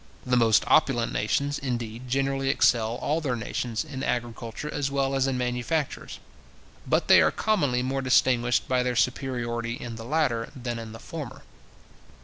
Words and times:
The 0.25 0.35
most 0.35 0.63
opulent 0.65 1.11
nations, 1.13 1.59
indeed, 1.59 2.09
generally 2.09 2.49
excel 2.49 2.95
all 2.95 3.21
their 3.21 3.35
neighbours 3.35 3.85
in 3.85 4.01
agriculture 4.01 4.67
as 4.73 4.89
well 4.89 5.13
as 5.13 5.27
in 5.27 5.37
manufactures; 5.37 6.17
but 6.87 7.07
they 7.07 7.21
are 7.21 7.29
commonly 7.29 7.83
more 7.83 8.01
distinguished 8.01 8.67
by 8.67 8.81
their 8.81 8.95
superiority 8.95 9.73
in 9.75 9.97
the 9.97 10.03
latter 10.03 10.49
than 10.55 10.79
in 10.79 10.93
the 10.93 10.99
former. 10.99 11.43